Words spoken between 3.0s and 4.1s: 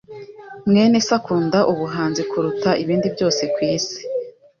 byose kwisi.